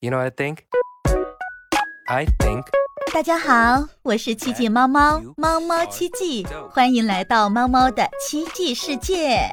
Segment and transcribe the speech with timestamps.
[0.00, 0.58] You know what I think?
[2.06, 2.66] I think
[3.12, 9.50] 大家好，我是奇迹猫猫，猫猫奇迹，欢迎来到猫猫的奇迹世界。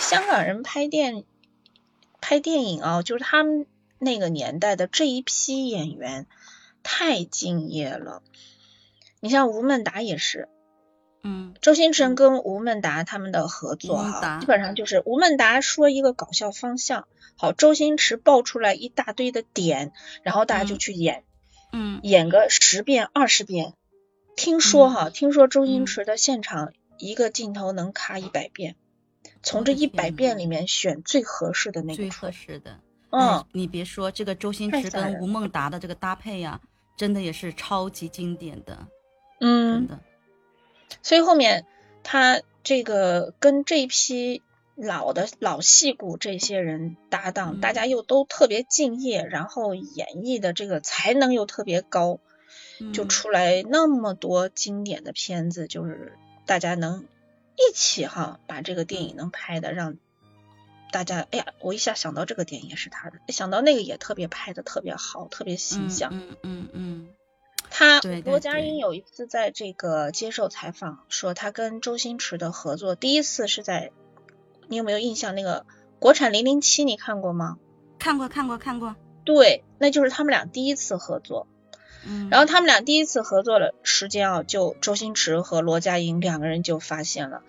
[0.00, 1.24] 香港人拍电
[2.20, 3.66] 拍电影啊，就是他们
[3.98, 6.28] 那个年代的这一批演员
[6.84, 8.22] 太敬业了。
[9.18, 10.48] 你像吴孟达也是，
[11.24, 19.92] 嗯周星驰跟吴孟达他们的合作哈，基本上就是吴孟达说一个搞笑方向，好，周星驰爆出来一大堆的点，
[20.22, 21.24] 然后大家就嗯去演，
[21.72, 23.72] 嗯演个十遍二十遍。
[24.36, 28.76] 听说哈，听说周星嗯驰的现场一个镜头能咔一百遍，
[29.42, 32.30] 从这一百遍里面选最合适的那个最合。
[32.30, 32.80] 适的。
[33.10, 36.60] 嗯哎，你别说这个周星驰跟吴孟达的这个搭配呀、
[36.96, 38.76] 真的也是超级经典的，
[39.38, 39.98] 真嗯，的。
[41.02, 41.66] 所以后面
[42.02, 44.42] 他这个跟这批
[44.74, 52.20] 老的老戏骨这些人搭档，嗯大家又都特别敬业，然后演绎的这个才能又特别高，
[52.92, 57.06] 就嗯出来那么多经典的片子，就是大家能
[57.56, 59.96] 一起哈把这个电影能拍的让。
[60.92, 66.12] 大家，哎呀，我一下想到这个电影也是他的，想到那个也特别拍的特别好，特别形象。
[66.14, 67.08] 嗯嗯
[68.00, 73.90] 对罗家对英有一次在这个接受采访说，他跟周星驰的合作第一次是在，
[74.68, 75.34] 你有没有印象？
[75.34, 75.66] 那个
[75.98, 77.58] 国产零零七你看过吗？
[77.58, 78.94] 嗯，看过看过看过。
[79.24, 81.46] 对，那就是他们俩第一次合作。
[82.06, 87.42] 嗯，然后他们俩第一次合作的时间啊，就周星驰和罗家英两个人就发现了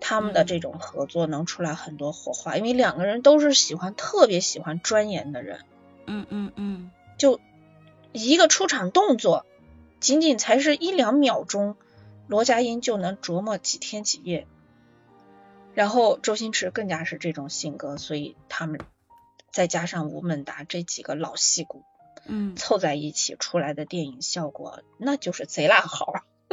[0.00, 5.60] 他们的嗯这种合作能出来很多火花，因为两个人都是喜欢特别喜欢钻研的人。
[6.06, 7.40] 嗯嗯嗯就
[8.12, 9.44] 一个出场动作，
[10.00, 11.76] 仅仅才是一两秒钟，
[12.26, 14.46] 罗家英就能琢磨几天几夜。
[15.74, 18.80] 然后周星驰更加是这种性格，所以他们
[19.52, 21.82] 再加上吴孟达这几个老戏骨
[22.26, 26.12] 嗯，凑在一起出来的电影效果，那就是贼拉好。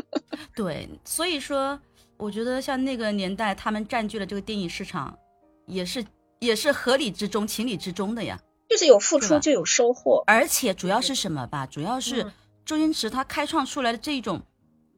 [0.55, 1.79] 对，所以说
[2.17, 5.17] 我觉得像那个年代，他们占据了这个电影市场，
[5.65, 6.05] 也是
[6.39, 8.39] 也是合理之中、情理之中的呀。
[8.69, 10.23] 就是有付出就有收获。
[10.27, 11.65] 而且主要是什么吧？
[11.65, 12.31] 主要是嗯
[12.65, 14.41] 周星驰他开创出来的这一种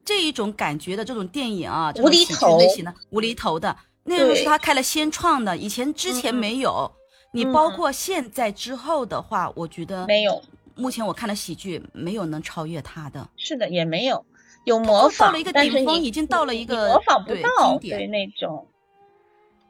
[0.06, 6.92] 这一种感觉的这种电影啊，这无厘种喜剧头类型的无厘头的，那个对是他开了先创的，以前之前嗯没有。
[7.34, 10.42] 你嗯包括现在之后的话，我觉得没有，
[10.76, 13.30] 目前我看的喜剧没有能超越他的。
[13.36, 14.26] 是的，也没有，
[14.64, 18.68] 有模仿，到了一个但是你顶峰已经到了一个模仿不到，对那种。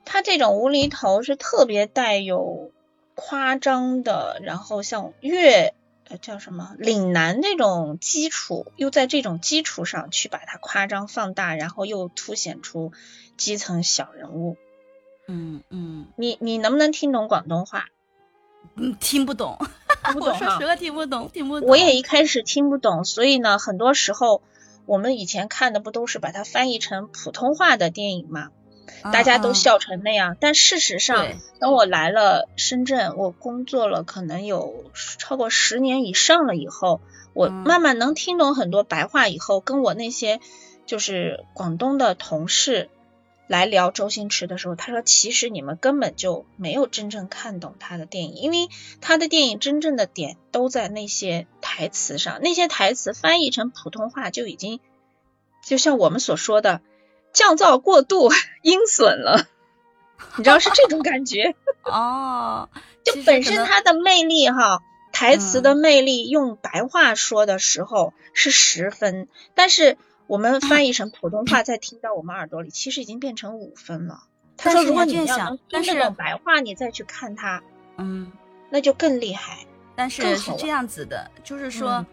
[0.06, 2.72] 他这种无厘头是特别带有
[3.16, 5.74] 夸张的，然后像粤
[6.09, 12.91] 呃叫什么岭南那种基础，又在这种基础上去把它夸张放大，然后又凸显出
[13.38, 14.57] 基层小人物。
[15.28, 17.90] 嗯嗯你你能不能听懂广东话？
[18.75, 19.57] 嗯，听不懂，
[20.06, 21.69] 听不我说实话听不懂，听不懂。
[21.69, 24.41] 我也一开始听不懂，所以呢，很多时候
[24.85, 28.50] 我们以前看的不都是把它翻译成普通话的电影嘛？
[29.03, 34.86] 大家都笑成那样，但事实上对，等我来了深圳，我工作了可能有
[35.18, 37.02] 超过十年以上了以后，
[37.34, 37.53] 我嗯。
[37.53, 40.40] 慢慢能听懂很多白话以后，跟我那些
[40.86, 42.90] 就是广东的同事
[43.48, 48.69] 来聊周星驰的时候，他说其实你们根本就没有真正看懂他的电影，因为
[49.02, 54.80] 他的电影真正的点都在那些台词上，那些台词翻译成普通话就已经
[55.64, 56.81] 就像我们所说的
[57.38, 58.31] 降噪过度
[58.64, 59.46] 阴损了，
[60.38, 61.53] 你知道是这种感觉。
[61.86, 62.68] 哦，
[63.03, 64.81] 就本身它的魅力哈，
[65.12, 74.24] 台词的魅力用白话说的时候是十分，但是我们翻译成普通话再听到我们耳朵里，其实已经变成五分了。
[74.58, 77.62] 他说，如果你要能但是白话，你再去看它，
[77.98, 78.31] 嗯。
[78.69, 79.59] 那就更厉害。
[79.96, 82.06] 但是是这样子的，就是说，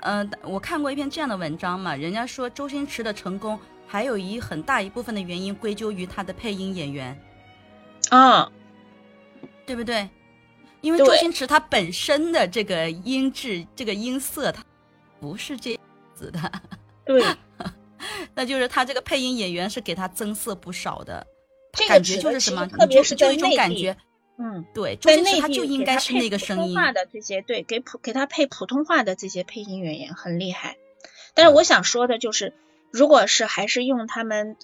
[0.00, 7.20] 呃，我看过一篇这样的文章嘛，人家说周星驰的成功还有一很大一部分的原因归咎于他的配音演员，
[8.10, 8.48] 啊，
[9.66, 10.08] 对不对？
[10.80, 14.64] 因为周星驰他本身的这个音质、这个音色，他
[15.18, 15.80] 不是这样
[16.14, 16.52] 子的，
[17.04, 17.20] 对，
[18.32, 21.26] 那就是他这个配音演员是给他增色不少的，
[21.72, 23.96] 这个感觉就是什么，实特别是就一种感觉，
[24.38, 30.76] 嗯，对，周星驰他就应该是那个声音，通话的这些，对，给普给他配普通话的这些配音演员很厉害。
[31.34, 32.54] 但是我想说的就是，
[32.90, 34.56] 如果是还是用他们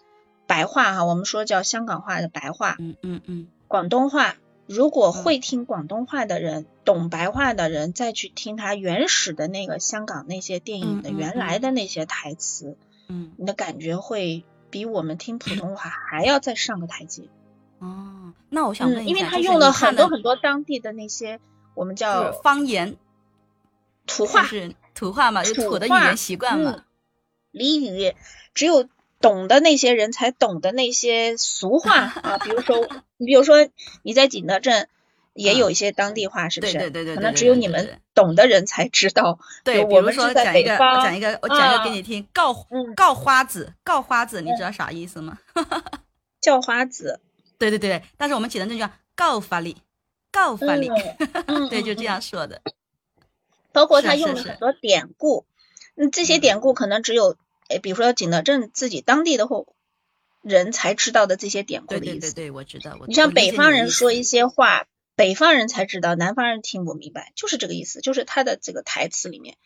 [0.46, 4.37] 白话哈，我们说叫香港话的白话，嗯嗯嗯，广东话，
[4.67, 12.76] 如果会听广东话的人，懂白话的人，再去听他原始的那个香港那些电影的原来的那些台词，
[13.08, 17.28] 嗯，你的感觉会比我们听普通话还要再上个台阶。
[17.78, 21.40] 哦，那我想问嗯，一下，因为他用了很多很多当地的那些
[21.75, 22.96] 我们叫方言，
[24.06, 26.82] 土话、是土话嘛，就土的语言习惯嘛嗯。
[27.56, 28.14] 俚语，
[28.55, 28.88] 只有
[29.20, 32.87] 懂的那些人才懂的那些俗话 啊，比如说，
[33.17, 33.69] 你比如说
[34.03, 34.88] 你在景德镇
[35.32, 36.73] 也有一些当地话，是不是？
[36.75, 39.38] 对对对对可能只有你们懂的人才知道。
[39.64, 45.38] 对，我们是在讲一个，讲一个，我讲一个给啊你听，告嗯告花子，告花子，你知道啥意思吗？
[46.41, 47.20] 叫花子，
[47.59, 49.76] 对对对，但是我们写的那叫告发里，
[50.31, 50.88] 告发里，
[51.47, 52.02] 嗯， 对，嗯就这。
[52.02, 52.61] 嗯样说的。
[53.73, 55.44] 包括他用了很多典故，
[55.97, 57.37] 嗯，这些典故可能只有，
[57.68, 59.66] 诶，比如说景德镇自己当地的或
[60.42, 62.20] 人才知道的这些典故的意思。
[62.20, 62.96] 对对对，我知道。
[63.00, 64.86] 我你像北方人说一些话，
[65.16, 69.56] 北方人才知道，南方人听不明白，就是这个意思，就是他的这个台词里面，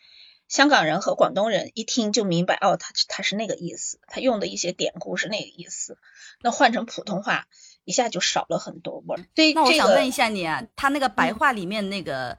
[0.49, 5.99] 香港人和广东人一听就明白，哦，他他是那个意思，他用的一些典故是那个意思，
[6.41, 7.47] 那换成普通话
[7.85, 9.25] 一下就少了很多味儿。
[9.35, 12.38] 对那我想问一下你啊，他那个白嗯话里面那个，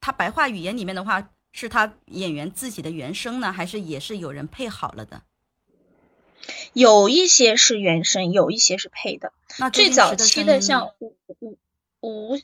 [0.00, 5.22] 他白话语言里面的话，是他演员自己的原声呢，还是也是有人配好了的？
[6.72, 9.32] 有一些是原声，有一些是配的。
[9.58, 11.58] 那最早期的像吴吴
[12.00, 12.40] 吴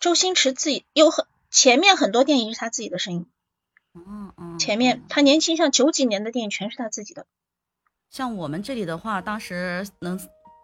[0.00, 3.26] 周星驰自己有很前面很多电影是他自己的声音，
[3.94, 7.26] 嗯嗯，前面嗯他年轻像九几年的电影全是他自己的。
[8.10, 10.18] 像我们这里的话，当时能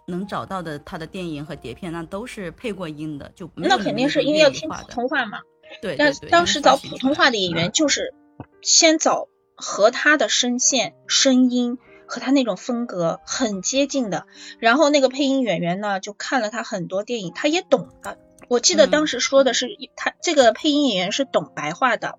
[0.06, 5.42] 能找到的他的电影和碟片，那都是配过音的，就那肯定是因为要听普通话嘛。
[5.84, 8.14] 对，但当时找普通话的演员，就是
[8.62, 11.76] 先找和他的声线、声音
[12.06, 14.26] 和他那种风格很接近的，
[14.58, 18.16] 然后那个配音演员呢，就看了他很多电影，他也懂的。
[18.48, 22.18] 我记得嗯当时说的是，他这个配音演员是懂白话的，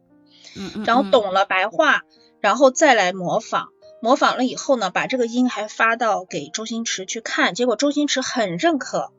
[0.56, 2.04] 嗯嗯，然后嗯懂了白话，
[2.42, 3.70] 然后再来模仿。
[4.02, 9.12] 模仿了以后呢，把这个音还发到给周星驰去看，结果周星驰很认可，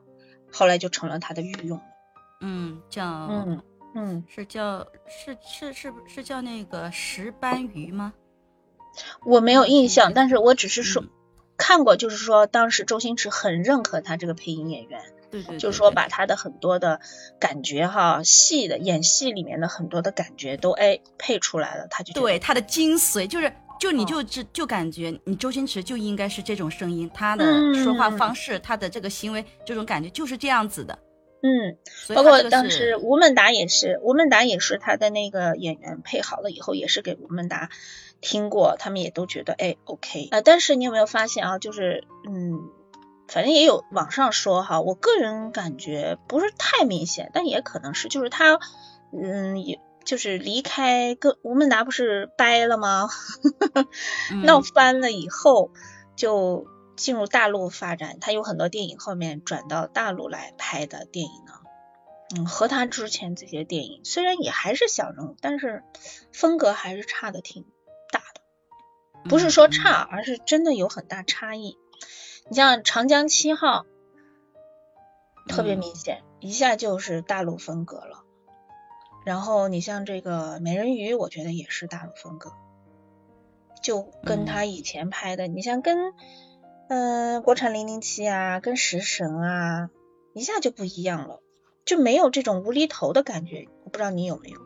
[0.53, 1.81] 后来就成了他的御用。
[2.39, 3.61] 嗯叫嗯
[3.97, 8.13] 嗯，是叫是是是是叫那个石斑鱼吗？
[9.25, 11.09] 我没有印嗯象，但是我只是说、嗯
[11.57, 15.01] 看过，就是说当时周星驰很认可他这个配音演员，
[15.31, 17.01] 对对，就是说把他的很多的
[17.39, 23.51] 感觉哈，戏的演戏里面的很多的感觉都哎配出来了，他就对他的精髓就是。
[23.79, 30.97] 就你就就知就感觉你周星驰就应该是这种声音，他的嗯说话方式，他的这个行为，这种感觉就是这样子的。
[31.41, 31.77] 嗯，
[32.15, 37.69] 包括当时吴孟达也是，吴孟达也是他的那个演员配好了以后，也是给吴孟达
[38.21, 42.59] 听过，他们也都觉得哎 OK 呃，但是你有没有发现啊，就是嗯，
[43.27, 48.59] 反正也有网上说哈，我个人感觉不是太明显，但也可能是，就是他
[49.13, 49.79] 嗯也。
[50.07, 53.09] 就是离开跟吴孟达不是掰了吗？
[54.45, 55.71] 闹嗯翻了以后，
[56.15, 56.65] 就
[56.97, 58.19] 进入大陆发展。
[58.19, 61.53] 他有很多电影后面转到大陆来拍的电影呢。
[62.35, 65.83] 嗯，和他之前这些电影虽然也还是小人物，但是
[66.33, 67.65] 风格还是差的挺
[68.11, 68.41] 大的。
[69.29, 71.77] 不是说嗯差，而是真的有很大差异。
[72.49, 73.85] 你像《长江七号》，
[75.47, 78.25] 特别嗯明显，一下就是大陆风格了。
[79.25, 82.51] 然后你像这个《美人鱼》，我觉得也是大陆风格，
[83.81, 86.13] 就跟他以前拍的，你像跟
[86.89, 89.89] 嗯、呃国产零零七啊，跟食神啊，
[90.33, 91.41] 一下就不一样了，
[91.85, 93.67] 就没有这种无厘头的感觉。
[93.83, 94.59] 我不知道你有没有，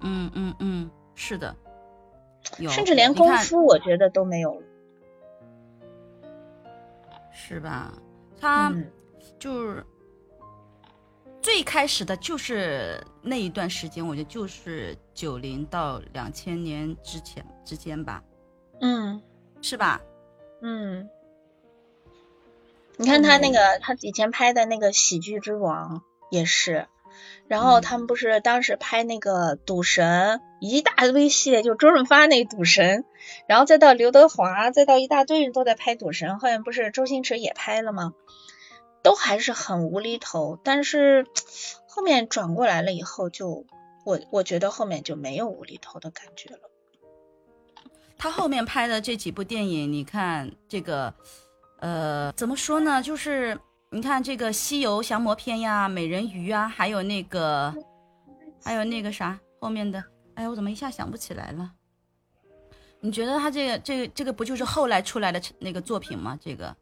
[0.00, 1.56] 嗯嗯嗯，是的，
[2.58, 4.66] 有甚至连功夫我觉得都没有了。
[7.32, 7.92] 是吧？
[8.40, 8.90] 他嗯
[9.38, 9.84] 就是
[11.40, 18.22] 最开始的就是那一段时间，我觉得就是九零到两千年之前之间吧，
[18.80, 19.20] 嗯
[19.60, 20.00] 是吧？
[20.62, 21.08] 嗯，
[22.96, 25.98] 你看他那个他以前拍的那个《喜剧之王》
[26.30, 26.86] 也是。
[27.46, 33.02] 然后他们不是当时拍那个《赌神》，一大堆系列，就周润发那《赌神》，
[33.46, 38.14] 然后再到刘德华，再到一大堆人都在拍《赌神》，后面不是周星驰也拍了吗？
[39.02, 41.26] 都还是很无厘头，但是
[41.86, 43.66] 后面转过来了以后就，
[44.06, 46.60] 我我觉得后面就没有无厘头的感觉了。
[48.16, 51.12] 他后面拍的这几部电影，你看这个，
[51.82, 53.02] 呃，怎么说呢？
[53.02, 53.58] 就是
[53.90, 57.74] 你看这个《西游降魔篇》呀，《美人鱼》啊，还有那个，
[58.62, 60.02] 还有那个啥后面的，
[60.36, 61.72] 哎，我怎么一下想不起来了？
[63.00, 66.38] 你觉得他这个这个这个不就是后来出来的那个作品吗？
[66.40, 66.76] 这个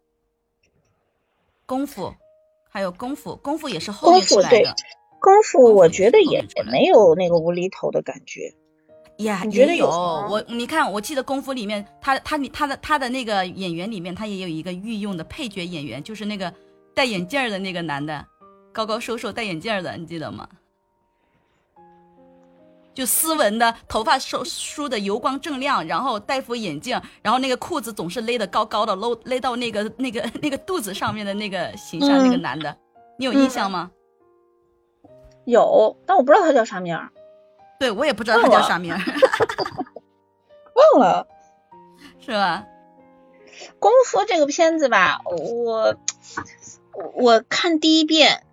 [1.64, 2.14] 功夫，
[2.68, 4.74] 还有功夫，功夫也是后面出来的，
[5.18, 8.54] 功夫我觉得也也没有那个无厘头的感觉。
[9.24, 16.52] 呀，你觉得也有我，你看，我记得《功夫》里面，他他他的他的那个演员里面，他也有一个御用的配角演员，就是那个
[16.94, 18.24] 戴眼镜的那个男的，
[18.72, 20.48] 高高瘦瘦戴眼镜的，你记得吗？
[22.92, 32.76] 就斯文的，头发梳梳的油光锃亮，然后戴副眼镜，然后那个裤子总是勒得高高的，搂勒到那个那个那个肚子上面的那个形象，嗯那个男的，
[33.16, 33.90] 你有印象吗？
[35.46, 37.10] 有，但我不知道他叫啥名儿，
[37.80, 39.00] 对我也不知道他叫啥名儿，
[40.94, 41.26] 忘了。
[42.20, 42.66] 是吧？
[43.78, 45.96] 功夫这个片子吧，我
[46.92, 48.44] 我我看第一遍，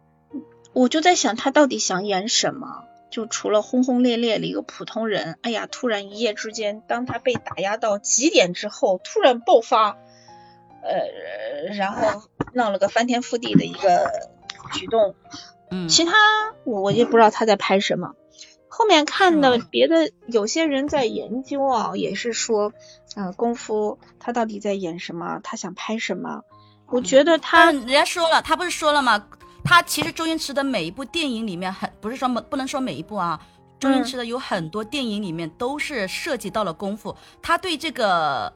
[0.72, 2.86] 我就在想他到底想演什么。
[3.10, 9.98] 就除了轰轰烈烈的一个普通人，哎呀，突然一夜之间，当他被打压到极点之后，突然爆发，
[10.84, 14.12] 呃，然后闹了个翻天覆地的一个
[14.74, 15.15] 举动，
[15.72, 16.13] 嗯，其他
[16.63, 18.15] 我我也不知道他在拍什么。
[18.69, 22.71] 后面看的别的有些人在研究啊，也是说，
[23.15, 26.41] 呃，功夫他到底在演什么，他想拍什么？
[26.88, 29.27] 我觉得他他人家说了，他不是说了吗？
[29.63, 33.39] 他其实周星驰的每一部电影里面很不是说不能说每一部啊，
[33.79, 38.53] 周星驰的有很多电影里面都是涉及到了功夫，他对这个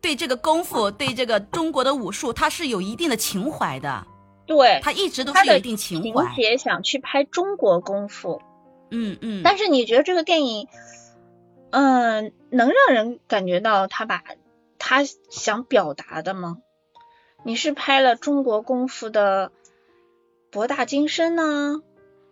[0.00, 4.06] 对这个功夫，对这个中国的武术，他是有一定的情怀的，
[4.46, 6.34] 对他一直都是有一定情情怀。
[6.34, 8.42] 节想去拍中国功夫，
[8.90, 10.68] 嗯嗯，但是你觉得这个电影，
[11.70, 14.22] 嗯、能让人感觉到他把
[14.78, 16.58] 他想表达的吗？
[17.44, 19.52] 你是拍了中国功夫的
[20.50, 21.80] 博大精深呢，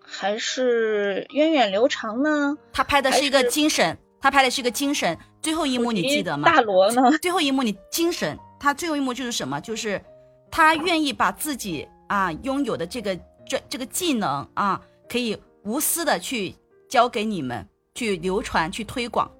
[0.04, 2.58] 还是源远流长呢？
[2.72, 5.16] 他拍的是一个精神，他拍的是一个精神。
[5.40, 6.50] 最后一幕你记得吗？
[6.50, 7.16] 大罗呢？
[7.22, 9.60] 最后一幕你精神，他最后一幕就是什么？
[9.60, 9.98] 就是
[10.50, 16.54] 他愿意把自己啊拥有的这个这这个技能啊，可以无私的去
[16.88, 19.30] 教给你们，去流传，去推广。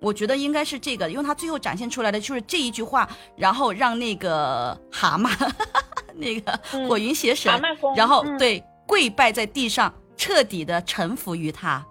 [0.00, 5.30] 我觉得应该是这个，因为他最后展现出来的就是这一句话，然后让那个蛤蟆，
[6.14, 7.52] 那个嗯火云邪神，
[7.96, 11.84] 然后、嗯对跪拜在地上，彻底的臣服于他。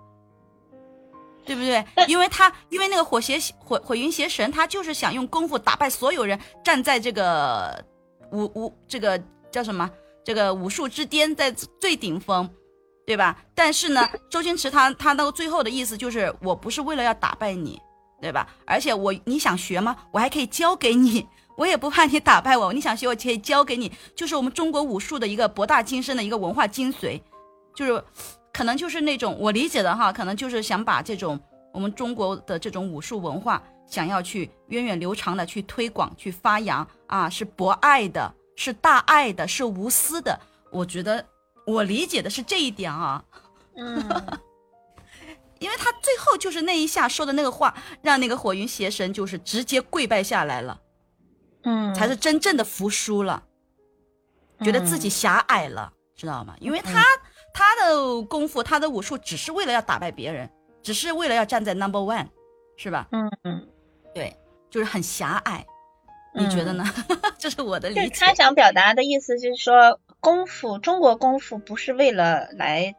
[1.46, 1.86] 对不对？
[2.10, 7.86] 因为他，因为那个火邪火火云邪神，他就是想用功夫打败所有人，站在这个
[8.34, 9.18] 武武这个
[9.50, 9.90] 叫什么？
[10.26, 12.50] 这个武术之巅，在最顶峰，
[13.08, 13.38] 对吧？
[13.56, 17.82] 但是呢，周星驰他他那个最后的意思就是，我不是为了要打败你，
[18.22, 18.46] 对吧？
[18.66, 19.96] 而且我你想学吗？
[20.12, 22.74] 我还可以教给你，我也不怕你打败我。
[22.74, 27.22] 你想学，我可以教给你，就是我们中国武术的一个博大精深的一个文化精髓，
[27.74, 28.04] 就是
[28.52, 31.40] 可能就是那种我理解的哈，可能就是想把这种
[31.74, 40.38] 我们中国的这种武术文化，想要去源远流长的去推广、去发扬啊，是博爱的，是大爱的，是无私的。
[40.70, 41.26] 我觉得
[41.68, 43.24] 我理解的是这一点啊，
[43.76, 43.96] 嗯，
[45.60, 50.80] 因为他最后就是那一下说的那个话，让那个火云邪神就是直接跪拜下来了，
[51.64, 53.44] 嗯，才是真正的服输了，
[54.62, 56.56] 觉得自己狭隘了，知道吗？
[56.62, 57.04] 因为他
[57.54, 60.50] 他的功夫，他的武术只是为了要打败别人，
[60.82, 62.28] 只是为了要站在 number one，
[62.78, 63.08] 是吧？
[63.12, 63.68] 嗯嗯，
[64.16, 64.34] 对，
[64.70, 65.66] 就是很狭隘。
[66.34, 66.86] 你觉得呢？
[67.38, 68.08] 这是我的理解。
[68.08, 72.96] 就是他想表达的意思就是说，功夫中国功夫不是为了来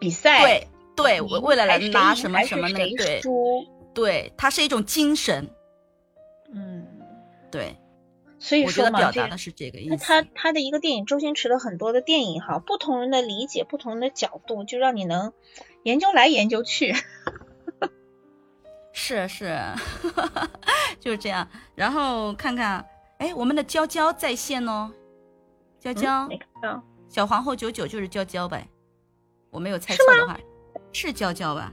[0.00, 3.22] 比赛，对对，我为为了来拿什么什么那谁个，对
[3.94, 5.48] 对，它是一种精神，
[6.52, 6.86] 嗯，
[7.50, 7.76] 对，
[8.38, 10.04] 所以说嘛，表达的是这个意那思。
[10.04, 15.32] 他他的一个电影，周星驰的很多的电影哈，不同人的理解，不同的角度，就让你能
[15.82, 16.94] 研究来研究去。
[18.92, 19.58] 是 是，
[21.00, 21.48] 就是这样。
[21.74, 22.84] 然后看看，
[23.18, 24.92] 哎，我们的娇娇在线哦，
[25.80, 26.28] 娇娇，
[27.08, 28.68] 小皇后九九就是娇娇呗，
[29.50, 30.38] 我没有猜错的话，
[30.92, 31.72] 是娇娇吧？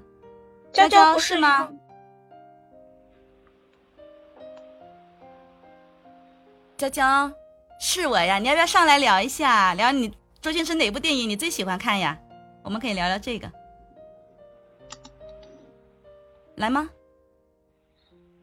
[0.71, 1.69] 娇娇是吗？
[6.77, 7.31] 娇娇，
[7.79, 12.17] 是我呀，你要不要上来聊一下，聊你周星驰哪部电影你最喜欢看呀？
[12.63, 13.51] 我们可以聊聊这个，
[16.55, 16.89] 来吗？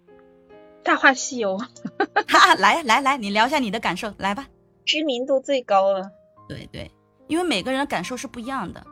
[0.83, 1.57] 《大话西游》
[2.29, 4.47] 哈哈，来来来，你聊一下你的感受，来吧。
[4.85, 6.11] 知名度最高了，
[6.49, 6.91] 对对，
[7.27, 8.85] 因为每个人的感受是不一样的。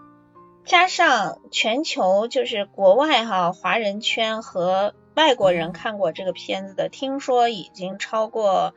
[0.65, 8.75] 加上全球就是国外哈华人圈和外国人看过这个片子的，听说已经超过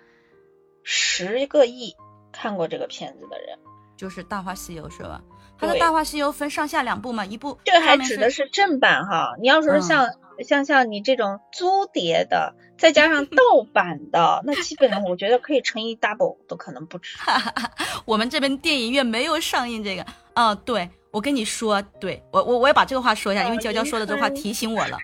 [0.83, 1.95] 十个亿
[2.31, 3.59] 看过这个片子的人。
[3.95, 5.23] 就是《大话西游》是吧？
[5.59, 10.07] 它的《大话西游》分上下两部嘛，一部这个还指的是正版哈，你要说像、
[10.47, 13.41] 像像你这种租碟的，再加上 盗
[13.73, 17.17] 版的，那基本上我觉得可以乘以 double 都可能不止。
[18.05, 20.05] 我们这边电影院没有上映这个。
[20.35, 24.97] 哦，对，我跟你说，对我我我也把这个话说一下，因为娇娇说的这话提醒我了。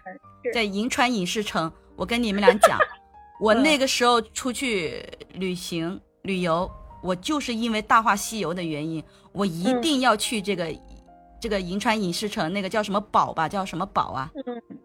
[0.53, 1.71] 在银川影视城。
[1.97, 2.79] 我跟你们俩讲，
[3.39, 6.71] 我那个时候出去旅行旅游，
[7.03, 10.73] 我就是因为《大话西游》的原因，我一定要去这个
[11.39, 14.31] 这个银川影视城，那个叫什么宝吧，叫什么宝啊？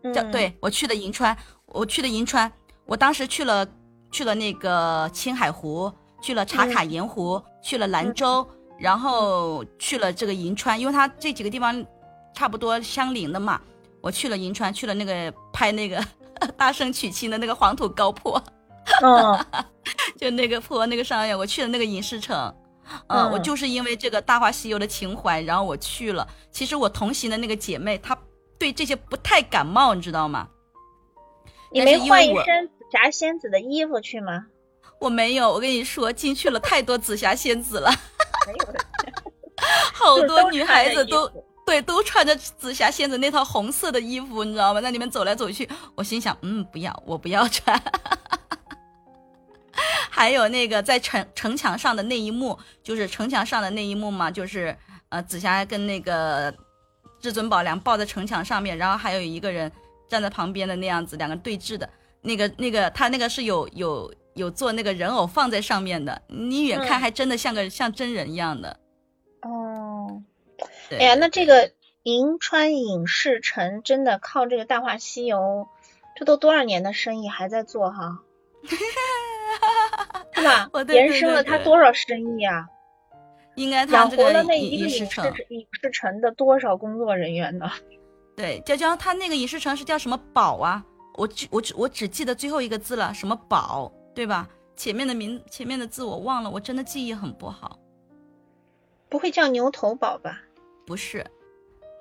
[0.03, 1.37] 嗯，叫对我去的银川，
[1.67, 2.51] 我去的银川，
[2.87, 3.67] 我当时去了
[4.11, 8.47] 去了那个青海湖，去了茶卡盐湖，去了兰州，
[8.79, 11.85] 然后去了这个银川，因为它这几个地方
[12.33, 13.61] 差不多相邻的嘛。
[14.01, 16.03] 我去了银川，去了那个拍那个
[16.57, 18.41] 大圣娶亲的那个黄土高坡，
[19.03, 19.39] 嗯，
[20.17, 22.55] 就那个坡那个上面，我去了那个影视城。
[23.09, 26.27] 嗯，我就是因为这个《大话西游》的情怀，然后我去了。
[26.51, 28.17] 其实我同行的那个姐妹，她
[28.59, 30.49] 对这些不太感冒，你知道吗？
[31.73, 34.47] 你没换一身紫霞仙子的衣服去吗？
[35.01, 37.91] 我没有，我跟你说，进去了太多紫霞仙子了，
[39.93, 41.31] 好多女孩子都
[41.67, 44.81] 对，都穿着紫霞仙子那套红色的衣服，你知道吗？
[44.81, 47.79] 在里面走来走去，我心想，嗯，不要，我不要穿。
[50.11, 54.77] 还有那个在城城墙上的那一幕，就是城墙上的那一幕嘛，就是
[55.09, 56.53] 呃，紫霞跟那个
[57.21, 59.71] 至尊宝两抱在城墙上面，然后还有一个人
[60.09, 61.89] 站在旁边的那样子，两个对峙的
[62.23, 68.79] 那个那个，他那个是有有有做那个人偶放在上面的，你远看还真的像个像真人一样的。
[69.43, 70.23] 哦，
[70.91, 75.39] 哎呀，那这个银川影视城真的靠这个《大话西游》，
[76.17, 78.23] 这都多少年的生意还在做哈？
[80.89, 82.67] 延伸 了他多少生意啊？
[83.55, 87.71] 应该养活了那一个影视城影视城的多少工作人员呢？
[88.37, 90.85] 对，娇娇，他那个影视城是叫什么宝啊？
[91.15, 94.47] 我只我只我只记得最后一个字了，什么宝，对吧？
[94.77, 97.79] 前面的名前面的字我忘了，我真的记忆很不好。
[99.09, 100.43] 不会叫牛头宝吧？
[100.87, 101.25] 不是。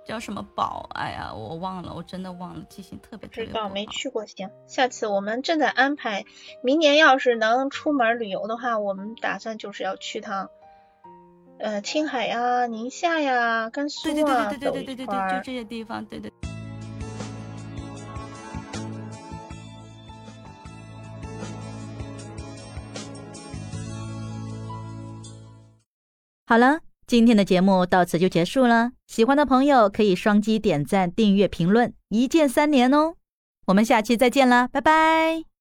[0.05, 0.87] 叫什么宝？
[0.93, 3.69] 哎呀，我忘了，我真的忘了，记性特别特别不好。
[3.69, 6.25] 没去过，行，下次我们正在安排，
[6.61, 10.49] 明年要是能出门旅游的话，我们打算就是要去趟，
[11.57, 16.31] 呃，青海呀、宁夏呀、甘肃啊，对对对对对对对对对，就这些地方，对对。
[26.47, 26.79] 好了。
[27.07, 33.13] 今天的节目到此就结束了，喜欢的朋友可以双击点赞、订阅、评论，一键三连哦。
[33.67, 35.54] 我们下期再见啦，拜拜。